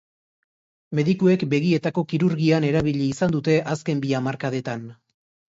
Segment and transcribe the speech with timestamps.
[0.99, 4.91] Medikuek begietako kirurgian erabili izan dute azken bi hamarkadetan.